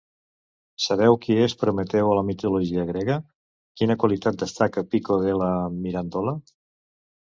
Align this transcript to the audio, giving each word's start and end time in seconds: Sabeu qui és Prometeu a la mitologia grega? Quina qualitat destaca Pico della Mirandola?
Sabeu 0.85 1.17
qui 1.25 1.37
és 1.47 1.55
Prometeu 1.65 2.09
a 2.15 2.17
la 2.21 2.25
mitologia 2.31 2.87
grega? 2.89 3.19
Quina 3.81 4.01
qualitat 4.07 4.43
destaca 4.47 4.89
Pico 4.93 5.23
della 5.29 5.55
Mirandola? 5.81 6.39